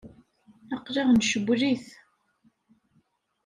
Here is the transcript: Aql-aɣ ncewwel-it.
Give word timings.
Aql-aɣ 0.75 1.07
ncewwel-it. 1.13 1.87